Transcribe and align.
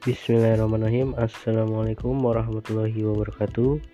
Bismillahirrahmanirrahim. 0.00 1.12
Assalamualaikum 1.20 2.24
warahmatullahi 2.24 3.04
wabarakatuh. 3.04 3.84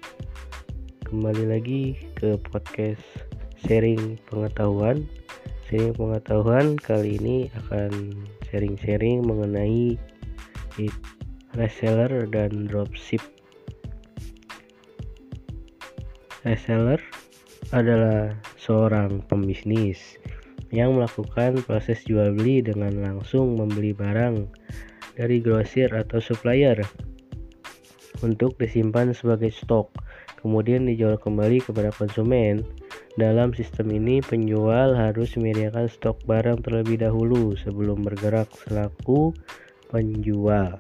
Kembali 1.03 1.45
lagi 1.51 1.99
ke 2.15 2.39
podcast 2.47 3.03
sharing 3.67 4.15
pengetahuan. 4.31 5.03
Sharing 5.67 5.99
pengetahuan 5.99 6.79
kali 6.79 7.19
ini 7.19 7.51
akan 7.59 8.23
sharing-sharing 8.47 9.27
mengenai 9.27 9.99
reseller 11.59 12.31
dan 12.31 12.71
dropship. 12.71 13.27
Reseller 16.47 17.03
adalah 17.75 18.31
seorang 18.55 19.27
pembisnis 19.27 20.23
yang 20.71 20.95
melakukan 20.95 21.67
proses 21.67 22.07
jual 22.07 22.31
beli 22.31 22.63
dengan 22.63 22.95
langsung 23.03 23.59
membeli 23.59 23.91
barang 23.91 24.66
dari 25.17 25.41
grosir 25.41 25.91
atau 25.97 26.21
supplier 26.21 26.85
untuk 28.25 28.57
disimpan 28.57 29.13
sebagai 29.13 29.53
stok, 29.53 29.93
kemudian 30.41 30.89
dijual 30.89 31.21
kembali 31.21 31.61
kepada 31.65 31.93
konsumen. 31.93 32.65
Dalam 33.17 33.57
sistem 33.57 33.97
ini, 33.97 34.21
penjual 34.21 34.93
harus 34.93 35.37
menyediakan 35.41 35.89
stok 35.89 36.21
barang 36.29 36.61
terlebih 36.65 37.01
dahulu 37.01 37.57
sebelum 37.57 38.05
bergerak 38.05 38.49
selaku 38.65 39.33
penjual. 39.89 40.77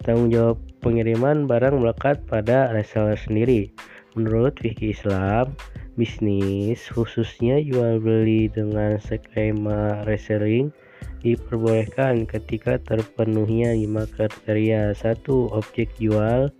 Tanggung 0.00 0.32
jawab 0.32 0.56
pengiriman 0.80 1.44
barang 1.44 1.76
melekat 1.76 2.24
pada 2.24 2.72
reseller 2.72 3.20
sendiri. 3.20 3.68
Menurut 4.16 4.56
fikih 4.56 4.96
Islam, 4.96 5.52
bisnis 6.00 6.88
khususnya 6.88 7.60
jual 7.60 8.00
beli 8.00 8.48
dengan 8.48 8.96
skema 8.96 10.08
reselling 10.08 10.72
diperbolehkan 11.22 12.26
ketika 12.28 12.78
terpenuhnya 12.82 13.74
lima 13.74 14.06
kriteria. 14.06 14.94
Satu 14.94 15.50
objek 15.50 15.90
jual 15.98 16.50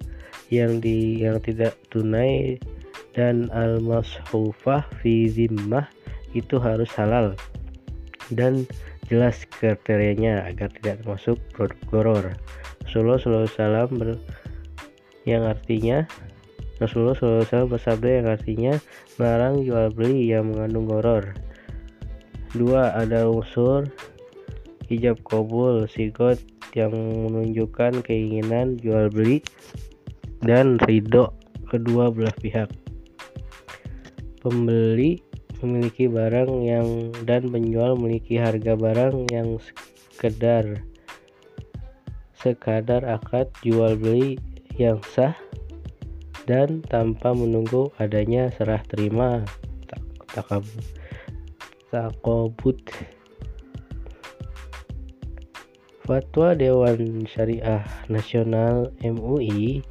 yang 0.48 0.80
di 0.80 1.22
yang 1.22 1.38
tidak 1.44 1.76
tunai 1.92 2.58
dan 3.12 3.50
al-mashufah 3.52 4.86
fi 5.02 5.28
zimmah 5.28 5.86
itu 6.36 6.58
harus 6.58 6.90
halal. 6.94 7.34
Dan 8.28 8.68
jelas 9.08 9.48
kriterianya 9.48 10.44
agar 10.44 10.68
tidak 10.80 11.00
termasuk 11.02 11.40
produk 11.56 11.80
goror. 11.88 12.26
Rasulullah 12.84 13.20
SAW 13.20 13.88
ber, 13.96 14.20
yang 15.24 15.44
artinya 15.48 16.04
Rasulullah 16.78 17.16
SAW 17.18 17.74
bersabda 17.74 18.22
yang 18.22 18.26
artinya 18.30 18.74
melarang 19.18 19.66
jual 19.66 19.90
beli 19.90 20.30
yang 20.30 20.52
mengandung 20.52 20.86
goror. 20.86 21.34
Dua 22.54 22.94
ada 22.96 23.28
unsur 23.28 23.90
hijab 24.88 25.20
kabul 25.24 25.84
sigot 25.88 26.40
yang 26.72 26.92
menunjukkan 26.96 28.00
keinginan 28.04 28.80
jual 28.80 29.12
beli 29.12 29.44
dan 30.40 30.80
ridho 30.88 31.32
kedua 31.68 32.08
belah 32.08 32.34
pihak. 32.40 32.72
Pembeli 34.40 35.20
memiliki 35.60 36.08
barang 36.08 36.52
yang 36.64 37.12
dan 37.28 37.50
penjual 37.52 37.98
memiliki 37.98 38.40
harga 38.40 38.78
barang 38.78 39.28
yang 39.28 39.60
sekedar 40.14 40.82
sekadar 42.38 43.02
akad 43.02 43.50
jual 43.66 43.98
beli 43.98 44.38
yang 44.78 45.02
sah 45.10 45.34
dan 46.46 46.80
tanpa 46.86 47.34
menunggu 47.34 47.90
adanya 47.98 48.48
serah 48.54 48.80
terima 48.86 49.42
takabut 50.30 50.86
takobut 51.90 52.78
Fatwa 56.08 56.56
Dewan 56.56 57.28
Syariah 57.28 57.84
Nasional 58.08 58.96
MUI 59.04 59.84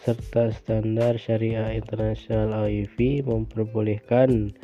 serta 0.00 0.48
standar 0.56 1.20
syariah 1.20 1.76
internasional 1.76 2.64
AIV 2.64 3.28
memperbolehkan 3.28 4.56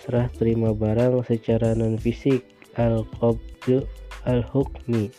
serah 0.00 0.24
terima 0.40 0.72
barang 0.72 1.20
secara 1.28 1.76
non 1.76 2.00
fisik 2.00 2.48
al-qabdu 2.80 3.84
al-hukmi 4.24 5.12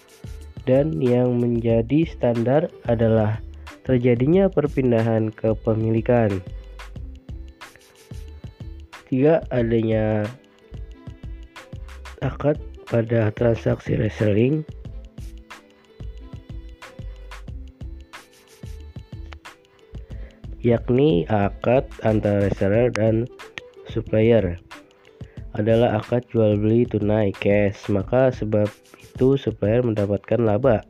dan 0.66 0.98
yang 0.98 1.38
menjadi 1.38 2.10
standar 2.10 2.74
adalah 2.90 3.38
terjadinya 3.86 4.50
perpindahan 4.50 5.30
kepemilikan. 5.30 6.42
Tiga 9.06 9.46
adanya 9.54 10.26
akad 12.26 12.58
pada 12.90 13.30
transaksi 13.38 13.96
reselling. 13.96 14.66
Yakni 20.60 21.24
akad 21.32 21.88
antara 22.04 22.52
reseller 22.52 22.92
dan 22.92 23.24
supplier 23.88 24.60
adalah 25.56 26.04
akad 26.04 26.28
jual 26.36 26.60
beli 26.60 26.84
tunai 26.84 27.32
cash. 27.32 27.88
Maka 27.88 28.34
sebab 28.36 28.68
itu 29.00 29.40
supplier 29.40 29.80
mendapatkan 29.86 30.42
laba. 30.44 30.84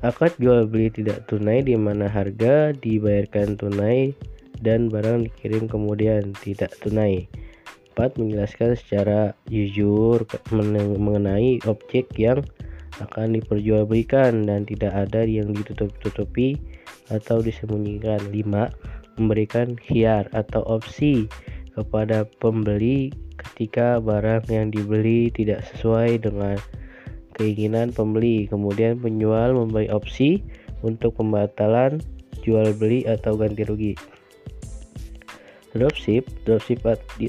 Akad 0.00 0.32
jual 0.40 0.64
beli 0.64 0.88
tidak 0.88 1.28
tunai 1.28 1.60
di 1.60 1.76
mana 1.76 2.08
harga 2.08 2.72
dibayarkan 2.72 3.60
tunai 3.60 4.16
dan 4.64 4.88
barang 4.88 5.28
dikirim 5.28 5.68
kemudian 5.68 6.32
tidak 6.40 6.72
tunai 6.80 7.28
4 7.96 8.20
menjelaskan 8.20 8.76
secara 8.76 9.32
jujur 9.48 10.28
mengenai 10.52 11.64
objek 11.64 12.12
yang 12.20 12.44
akan 13.00 13.40
diperjualbelikan 13.40 14.44
dan 14.44 14.68
tidak 14.68 14.92
ada 14.92 15.24
yang 15.24 15.52
ditutup-tutupi 15.52 16.60
atau 17.08 17.40
disembunyikan. 17.40 18.20
5. 18.28 19.16
Memberikan 19.16 19.80
hiar 19.80 20.28
atau 20.36 20.60
opsi 20.68 21.24
kepada 21.72 22.28
pembeli 22.40 23.12
ketika 23.36 24.00
barang 24.00 24.44
yang 24.52 24.68
dibeli 24.68 25.32
tidak 25.32 25.64
sesuai 25.72 26.20
dengan 26.20 26.60
keinginan 27.36 27.92
pembeli. 27.92 28.44
Kemudian 28.48 29.00
penjual 29.00 29.56
memberi 29.56 29.88
opsi 29.88 30.44
untuk 30.84 31.16
pembatalan 31.16 32.00
jual 32.44 32.76
beli 32.76 33.08
atau 33.08 33.36
ganti 33.36 33.64
rugi. 33.64 33.92
Dropship, 35.76 36.24
dropship 36.48 36.80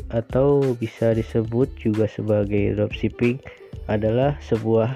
atau 0.08 0.64
bisa 0.80 1.12
disebut 1.12 1.68
juga 1.76 2.08
sebagai 2.08 2.80
dropshipping 2.80 3.44
adalah 3.92 4.40
sebuah 4.40 4.96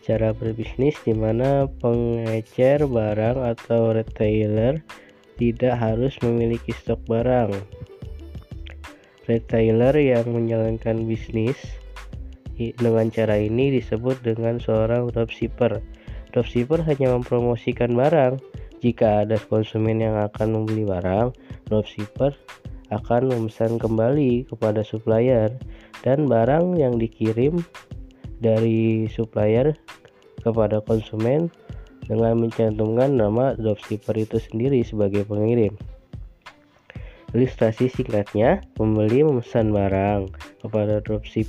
cara 0.00 0.32
berbisnis 0.32 0.96
di 1.04 1.12
mana 1.12 1.68
pengecer 1.84 2.88
barang 2.88 3.44
atau 3.44 3.92
retailer 3.92 4.80
tidak 5.36 5.76
harus 5.76 6.16
memiliki 6.24 6.72
stok 6.72 7.04
barang. 7.04 7.52
Retailer 9.28 9.92
yang 9.96 10.24
menjalankan 10.32 11.04
bisnis 11.04 11.56
dengan 12.56 13.12
cara 13.12 13.36
ini 13.36 13.68
disebut 13.80 14.24
dengan 14.24 14.56
seorang 14.56 15.12
dropshipper. 15.12 15.84
Dropshipper 16.32 16.80
hanya 16.88 17.12
mempromosikan 17.12 17.92
barang. 17.92 18.40
Jika 18.84 19.24
ada 19.24 19.40
konsumen 19.48 20.04
yang 20.04 20.20
akan 20.20 20.60
membeli 20.60 20.84
barang, 20.84 21.32
dropshipper 21.72 22.36
akan 22.92 23.32
memesan 23.32 23.80
kembali 23.80 24.44
kepada 24.44 24.84
supplier 24.84 25.56
dan 26.04 26.28
barang 26.28 26.76
yang 26.76 27.00
dikirim 27.00 27.64
dari 28.44 29.08
supplier 29.08 29.72
kepada 30.44 30.84
konsumen 30.84 31.48
dengan 32.04 32.44
mencantumkan 32.44 33.16
nama 33.16 33.56
dropshipper 33.56 34.20
itu 34.20 34.36
sendiri 34.36 34.84
sebagai 34.84 35.24
pengirim. 35.24 35.72
Ilustrasi 37.32 37.88
singkatnya, 37.88 38.60
pembeli 38.76 39.24
memesan 39.24 39.72
barang 39.72 40.28
kepada 40.60 41.00
dropship 41.00 41.48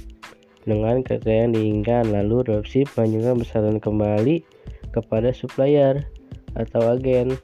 dengan 0.64 1.04
kriteria 1.04 1.46
yang 1.46 1.52
diinginkan, 1.52 2.16
lalu 2.16 2.48
dropship 2.48 2.88
menunjukkan 2.96 3.44
pesanan 3.44 3.78
kembali 3.84 4.40
kepada 4.96 5.36
supplier 5.36 6.15
atau 6.56 6.96
agen 6.96 7.36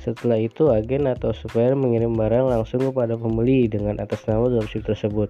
setelah 0.00 0.40
itu, 0.40 0.72
agen 0.72 1.04
atau 1.04 1.36
supplier 1.36 1.76
mengirim 1.76 2.16
barang 2.16 2.48
langsung 2.48 2.80
kepada 2.88 3.20
pembeli 3.20 3.68
dengan 3.68 4.00
atas 4.00 4.24
nama 4.24 4.48
dropship 4.48 4.88
tersebut. 4.88 5.28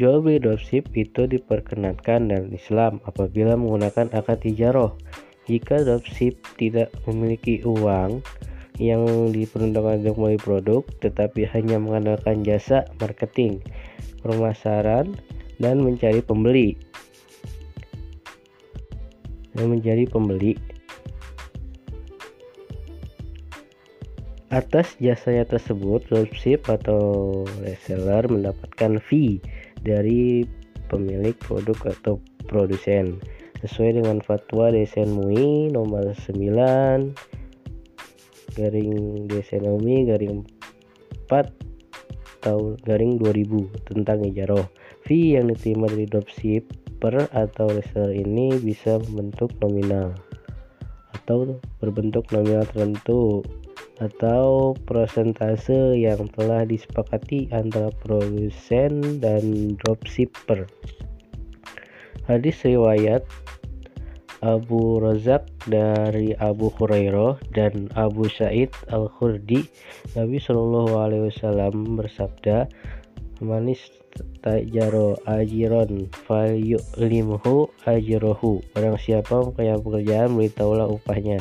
Jual 0.00 0.24
beli 0.24 0.40
dropship 0.40 0.88
itu 0.96 1.28
diperkenankan 1.28 2.32
dalam 2.32 2.48
Islam 2.56 3.04
apabila 3.04 3.52
menggunakan 3.60 4.08
akad 4.16 4.40
tijaroh. 4.40 4.96
Jika 5.44 5.84
dropship 5.84 6.40
tidak 6.56 6.88
memiliki 7.04 7.60
uang 7.68 8.24
yang 8.80 9.04
diperuntukkan 9.28 10.00
untuk 10.00 10.16
membeli 10.16 10.40
produk, 10.40 10.82
tetapi 11.04 11.44
hanya 11.52 11.76
mengandalkan 11.76 12.40
jasa 12.40 12.88
marketing, 12.96 13.60
pemasaran, 14.24 15.12
dan 15.60 15.84
mencari 15.84 16.24
pembeli. 16.24 16.80
Dan 19.52 19.76
menjadi 19.76 20.08
pembeli 20.08 20.56
Atas 24.52 25.00
jasanya 25.00 25.48
tersebut, 25.48 26.04
dropship 26.12 26.68
atau 26.68 27.00
reseller 27.64 28.28
mendapatkan 28.28 29.00
fee 29.00 29.40
dari 29.80 30.44
pemilik 30.92 31.32
produk 31.40 31.96
atau 31.96 32.20
produsen. 32.52 33.16
Sesuai 33.64 34.04
dengan 34.04 34.20
fatwa 34.20 34.68
DSN 34.68 35.08
MUI 35.08 35.72
nomor 35.72 36.12
9 36.12 37.16
garing 38.52 39.24
DSN 39.24 39.64
MUI 39.64 40.12
garing 40.12 40.44
4 41.32 41.48
tahun 42.44 42.76
garing 42.84 43.16
2000 43.24 43.88
tentang 43.88 44.20
ijaroh 44.28 44.68
fee 45.08 45.40
yang 45.40 45.48
diterima 45.48 45.88
dari 45.88 46.04
dropshipper 46.04 47.24
atau 47.32 47.72
reseller 47.72 48.12
ini 48.12 48.60
bisa 48.60 49.00
membentuk 49.08 49.48
nominal 49.64 50.12
atau 51.16 51.56
berbentuk 51.80 52.28
nominal 52.34 52.68
tertentu 52.68 53.40
atau 54.00 54.72
persentase 54.88 55.98
yang 55.98 56.30
telah 56.32 56.64
disepakati 56.64 57.52
antara 57.52 57.92
produsen 58.00 59.20
dan 59.20 59.76
dropshipper. 59.82 60.64
Hadis 62.24 62.62
riwayat 62.62 63.26
Abu 64.42 64.98
Razak 64.98 65.46
dari 65.70 66.34
Abu 66.38 66.70
Hurairah 66.74 67.38
dan 67.54 67.86
Abu 67.94 68.26
Sa'id 68.26 68.74
Al-Khurdi. 68.90 69.62
Nabi 70.18 70.38
Shallallahu 70.42 70.98
Alaihi 70.98 71.30
Wasallam 71.30 71.94
bersabda 71.94 72.66
manis 73.38 73.90
tajaro 74.42 75.18
ajiron 75.30 76.10
fal 76.26 76.52
yu'limhu 76.58 77.70
ajrohu 77.86 78.60
barang 78.74 78.98
siapa 78.98 79.50
punya 79.50 79.78
pekerjaan 79.78 80.34
beritahulah 80.34 80.90
upahnya 80.90 81.38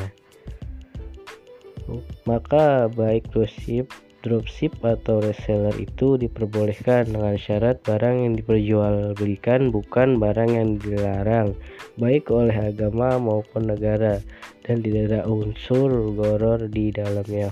maka 2.24 2.88
baik 2.88 3.28
dropship 3.34 3.92
dropship 4.22 4.78
atau 4.86 5.18
reseller 5.18 5.74
itu 5.82 6.14
diperbolehkan 6.16 7.10
dengan 7.10 7.36
syarat 7.42 7.82
barang 7.82 8.22
yang 8.22 8.34
diperjualbelikan 8.38 9.74
bukan 9.74 10.22
barang 10.22 10.52
yang 10.54 10.70
dilarang 10.78 11.58
baik 11.98 12.30
oleh 12.30 12.54
agama 12.54 13.18
maupun 13.18 13.66
negara 13.68 14.22
dan 14.66 14.86
tidak 14.86 15.12
ada 15.12 15.22
unsur 15.26 15.90
goror 16.14 16.70
di 16.70 16.94
dalamnya. 16.94 17.50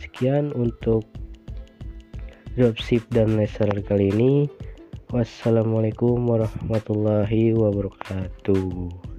Sekian 0.00 0.56
untuk 0.56 1.04
dropship 2.56 3.04
dan 3.12 3.36
reseller 3.36 3.84
kali 3.84 4.10
ini. 4.10 4.32
Wassalamualaikum 5.10 6.22
warahmatullahi 6.22 7.50
wabarakatuh 7.58 9.09